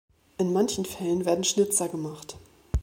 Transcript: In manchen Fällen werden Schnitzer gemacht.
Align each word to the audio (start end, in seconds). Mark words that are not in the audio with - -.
In 0.39 0.51
manchen 0.51 0.83
Fällen 0.83 1.25
werden 1.25 1.43
Schnitzer 1.43 1.87
gemacht. 1.87 2.35